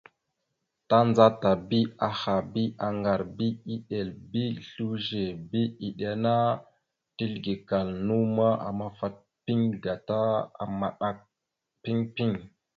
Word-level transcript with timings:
Tandzata 0.89 1.51
aha 2.07 2.35
bi 2.51 2.63
aŋgar 2.87 3.21
bi 3.37 3.47
eɗel 3.73 4.09
bi 4.29 4.43
slʉze 4.69 5.23
bi 5.49 5.61
iɗeŋa 5.87 6.11
ana 6.17 6.35
teslekal 7.15 7.87
naw 8.07 8.23
ma, 8.35 8.47
amafat 8.67 9.15
piŋ 9.45 9.59
gata 9.83 10.17
maɗak 10.79 11.17
piŋ 11.83 11.97
piŋ. 12.15 12.31